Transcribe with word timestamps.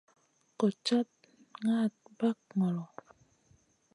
Goɗ 0.57 0.75
cad 0.85 1.09
naʼaɗ 1.63 1.95
ɓag 2.19 2.37
ŋolo. 2.59 2.83